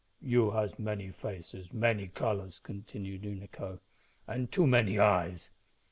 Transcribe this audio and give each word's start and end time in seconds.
"You 0.23 0.49
has 0.49 0.79
many 0.79 1.11
faces, 1.11 1.71
many 1.71 2.07
colours," 2.07 2.57
continued 2.63 3.21
Unaco, 3.21 3.77
"and 4.27 4.51
too 4.51 4.65
many 4.65 4.97
eyes." 4.97 5.51